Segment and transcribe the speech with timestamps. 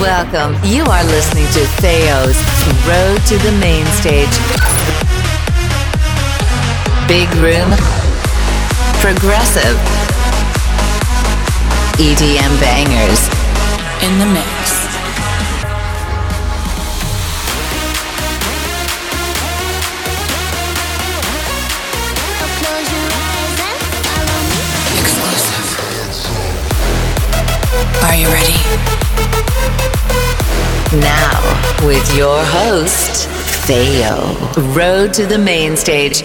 [0.00, 0.54] Welcome.
[0.64, 2.40] You are listening to Theo's
[2.88, 4.32] Road to the Main Stage.
[7.06, 7.68] Big Room.
[9.02, 9.76] Progressive.
[12.00, 13.28] EDM bangers.
[14.02, 14.80] In the mix.
[28.02, 29.89] Are you ready?
[30.92, 33.28] Now, with your host,
[33.64, 34.34] Theo.
[34.74, 36.24] Road to the main stage.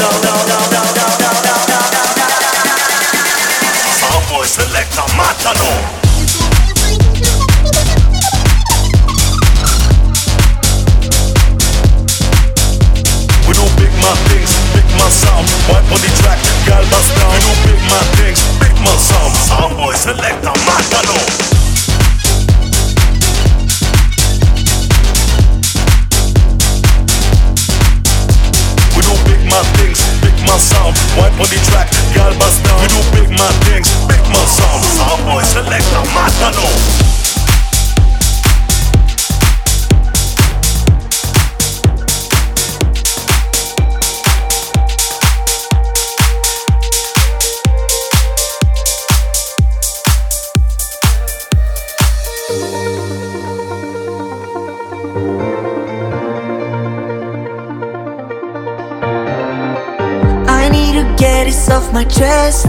[20.03, 20.17] We do
[20.65, 21.13] mátalo.
[29.45, 30.95] my things, big my sound.
[31.17, 32.81] Wipe on the track, gal bust down.
[32.81, 34.81] We do big my things, big my sound.
[35.01, 37.10] Our boy, select a matano.
[62.01, 62.65] my chest.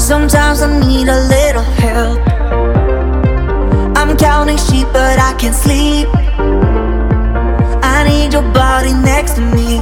[0.00, 2.18] Sometimes I need a little help.
[3.98, 6.08] I'm counting sheep, but I can't sleep.
[7.94, 9.80] I need your body next to me.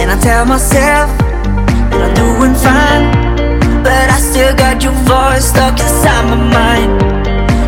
[0.00, 1.08] And I tell myself
[1.90, 3.06] that I'm doing fine,
[3.82, 6.90] but I still got your voice stuck inside my mind.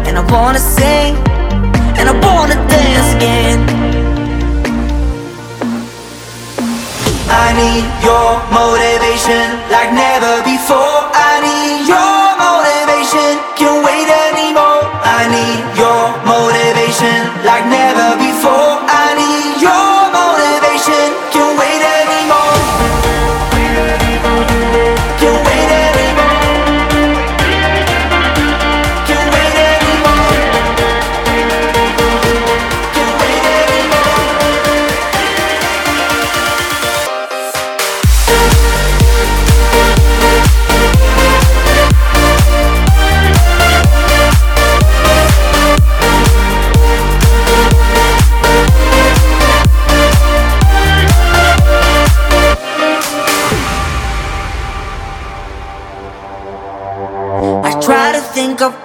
[0.07, 1.17] And I wanna sing,
[1.99, 3.48] and I wanna dance again.
[7.31, 11.13] I need your motivation like never before.
[11.13, 11.38] I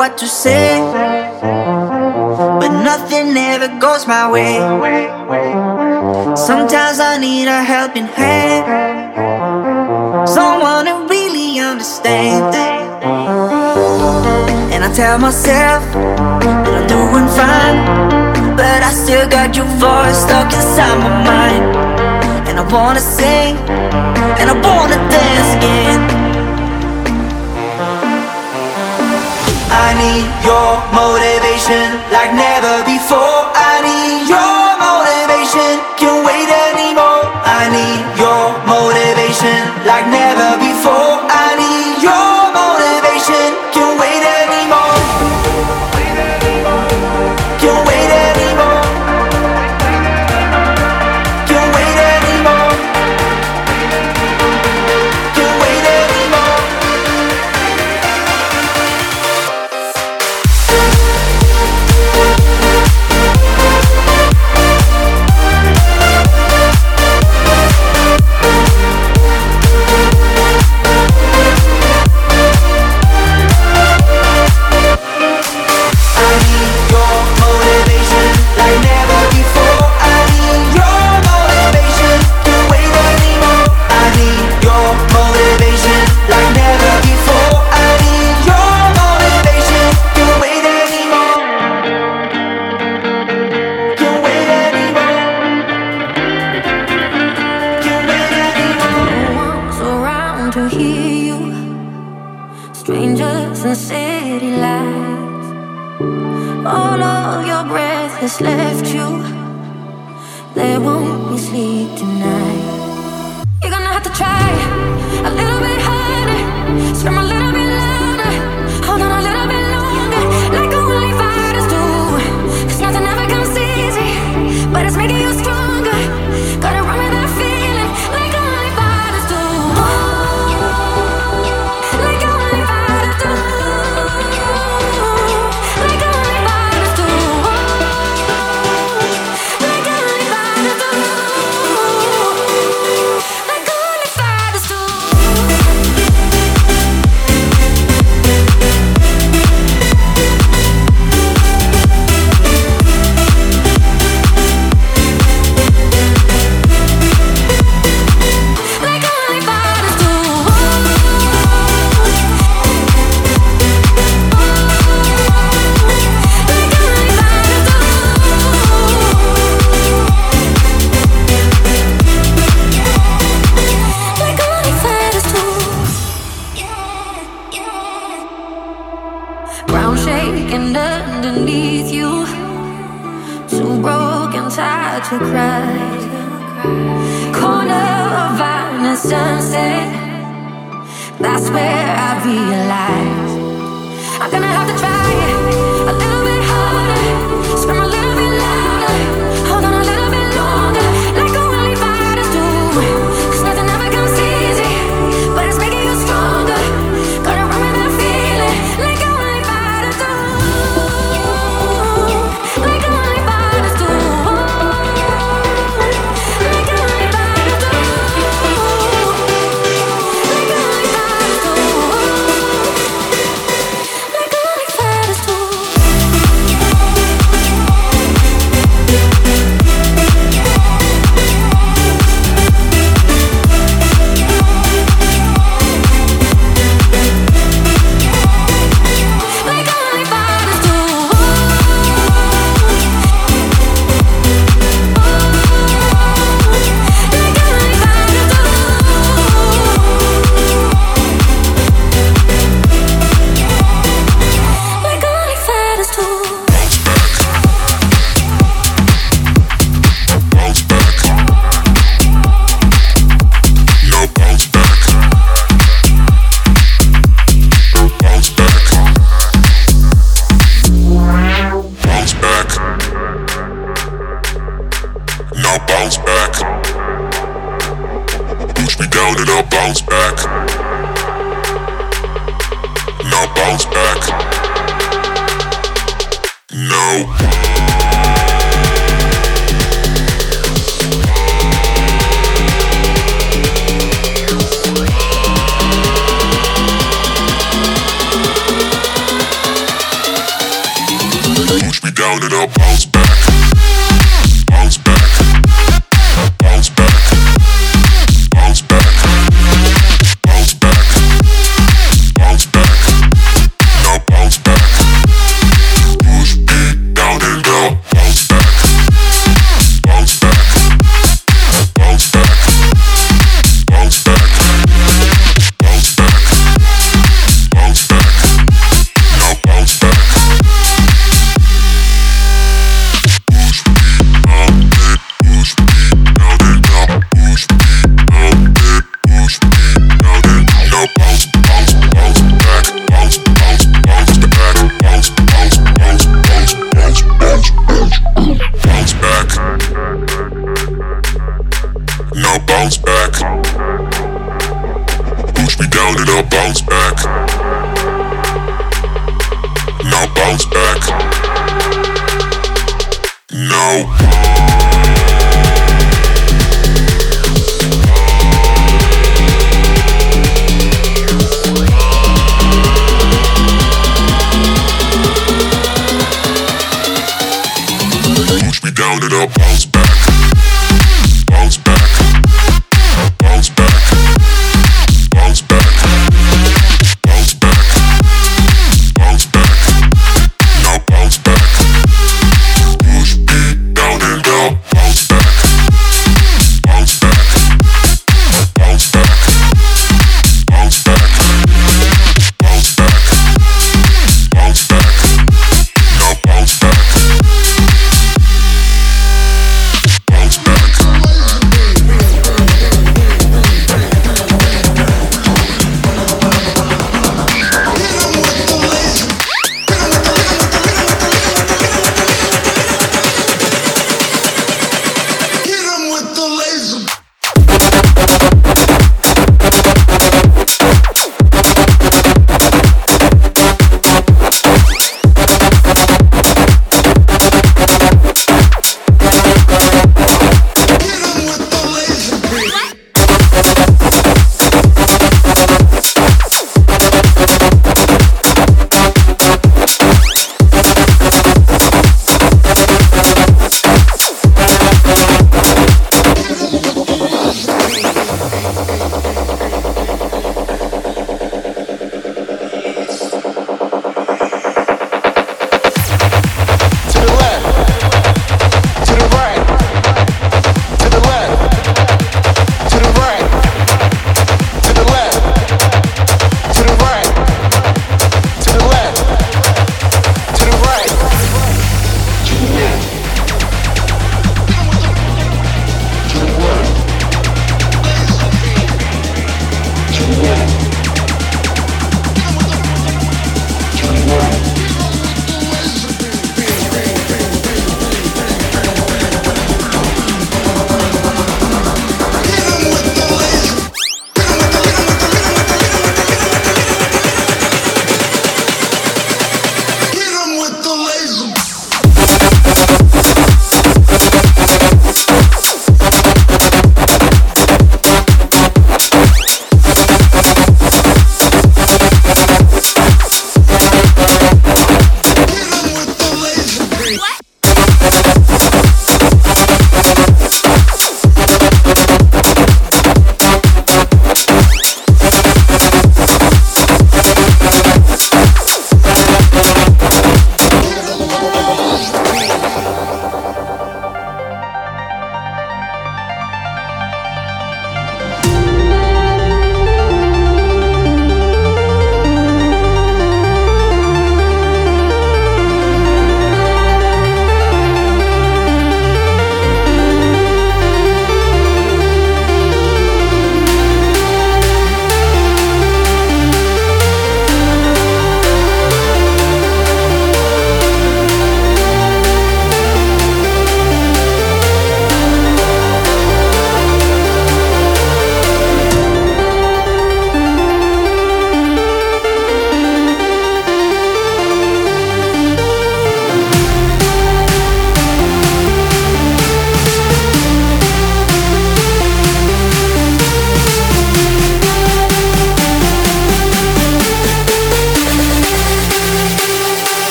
[0.00, 0.80] what to say,
[1.42, 4.56] but nothing ever goes my way.
[6.34, 8.64] Sometimes I need a helping hand,
[10.26, 12.56] someone who really understands.
[14.72, 20.50] And I tell myself that I'm doing fine, but I still got your voice stuck
[20.50, 21.64] inside my mind.
[22.48, 23.54] And I wanna sing,
[24.40, 26.09] and I wanna dance again.
[29.70, 33.49] I need your motivation like never before.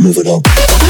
[0.00, 0.89] move it up.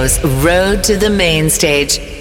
[0.00, 2.19] Theo's Road to the Main Stage.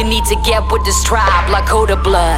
[0.00, 2.29] You need to get with this tribe like Blood.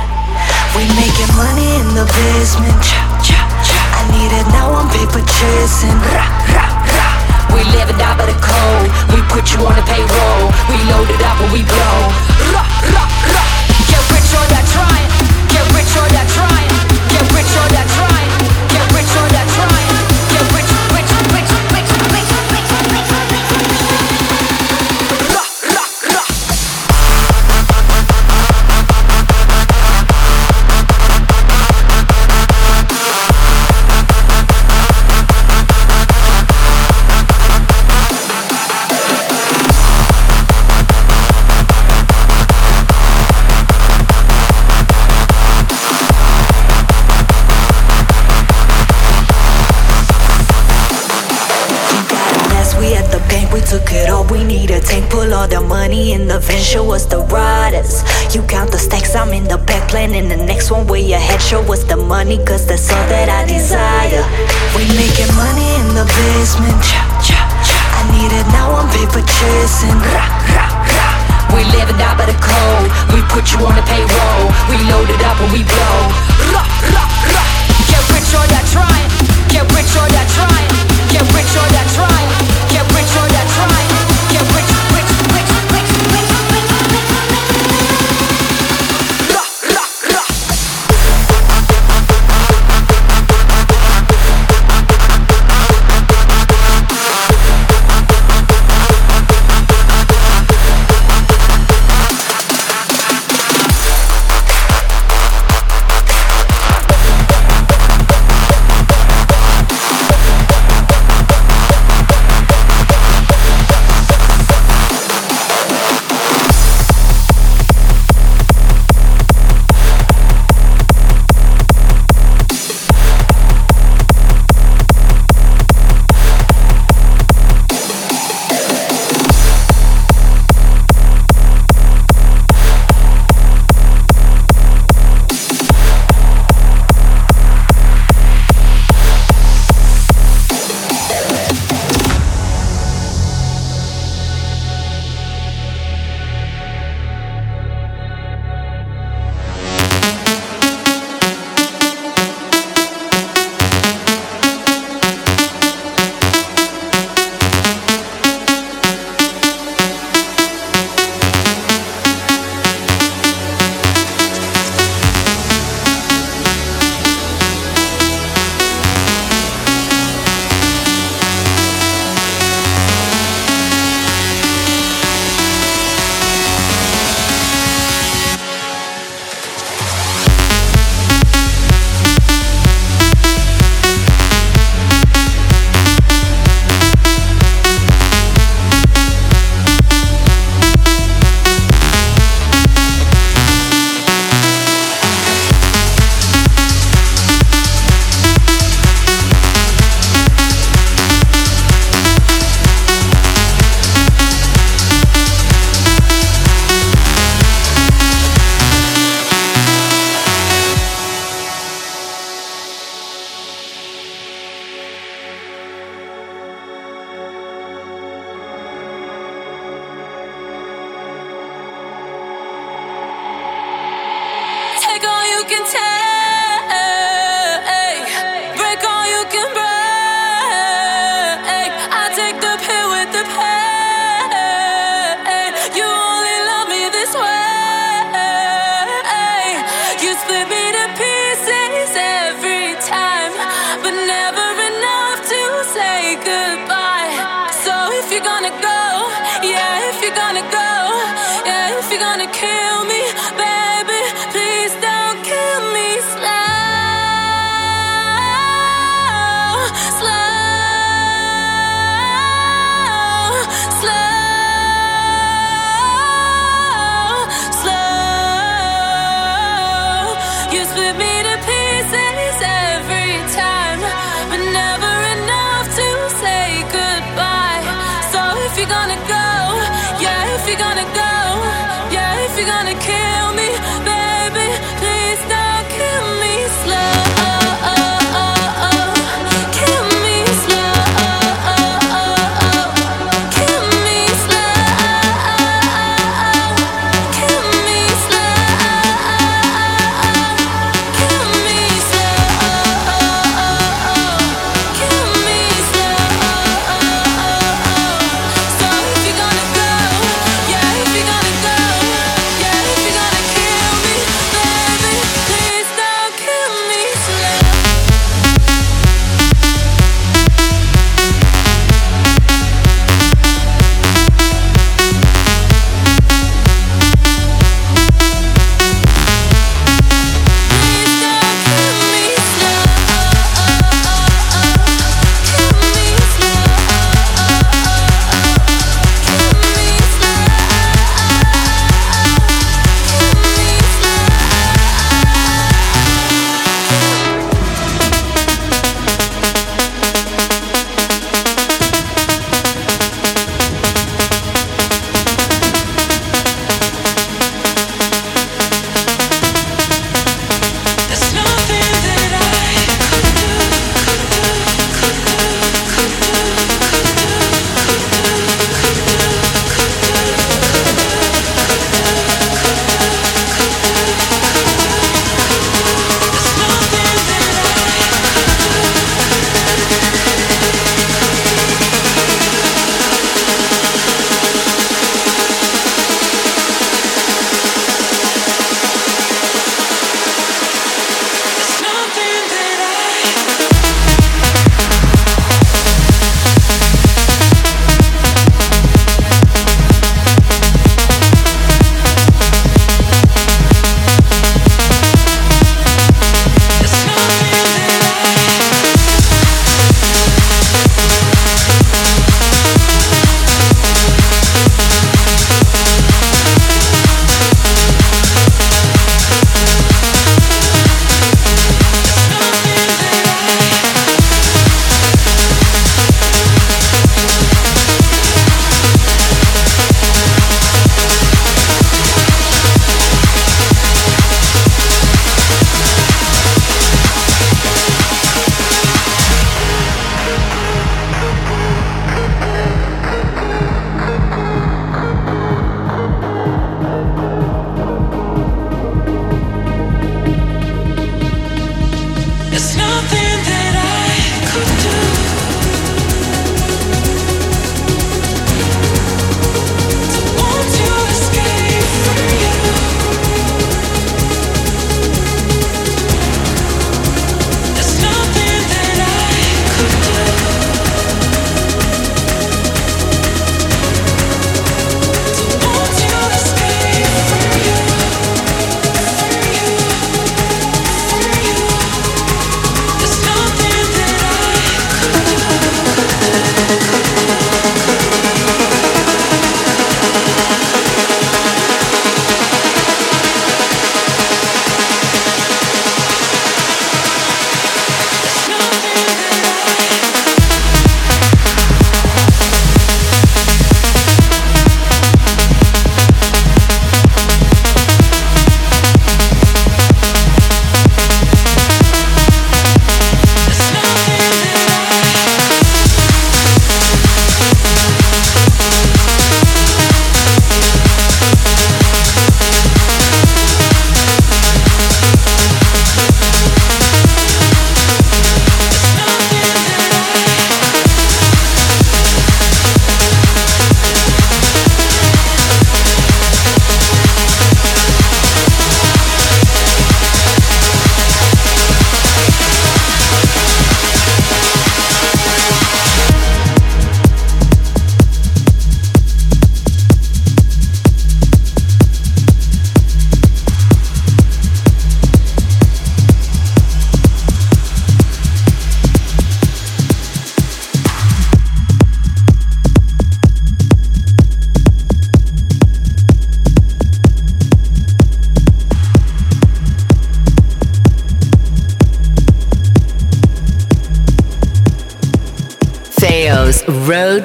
[248.13, 249.01] You're gonna kill
[249.41, 250.72] me, baby, please don't kill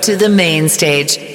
[0.07, 1.26] to the Main Stage.